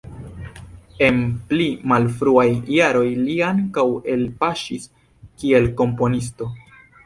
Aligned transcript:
En 1.07 1.19
pli 1.51 1.67
malfruaj 1.91 2.47
jaroj 2.77 3.05
li 3.27 3.37
ankaŭ 3.51 3.87
elpaŝis 4.17 4.91
kiel 5.43 5.75
komponisto. 5.83 6.53